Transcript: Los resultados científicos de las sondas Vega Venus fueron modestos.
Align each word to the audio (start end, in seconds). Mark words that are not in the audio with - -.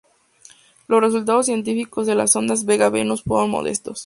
Los 0.87 0.99
resultados 1.03 1.45
científicos 1.45 2.07
de 2.07 2.15
las 2.15 2.31
sondas 2.31 2.65
Vega 2.65 2.89
Venus 2.89 3.21
fueron 3.21 3.51
modestos. 3.51 3.99